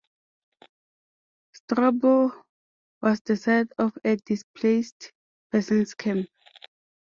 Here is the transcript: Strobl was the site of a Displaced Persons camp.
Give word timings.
Strobl 1.55 2.31
was 3.03 3.21
the 3.21 3.35
site 3.37 3.71
of 3.77 3.95
a 4.03 4.15
Displaced 4.15 5.11
Persons 5.51 5.93
camp. 5.93 6.27